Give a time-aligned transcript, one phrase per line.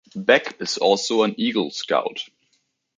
[0.15, 2.27] Beck is also an Eagle Scout.